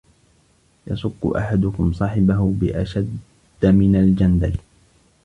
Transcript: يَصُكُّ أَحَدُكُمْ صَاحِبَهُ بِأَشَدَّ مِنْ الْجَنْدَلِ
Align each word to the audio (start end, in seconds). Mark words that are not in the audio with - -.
يَصُكُّ 0.87 1.25
أَحَدُكُمْ 1.25 1.93
صَاحِبَهُ 1.93 2.53
بِأَشَدَّ 2.61 3.11
مِنْ 3.63 3.95
الْجَنْدَلِ 3.95 4.57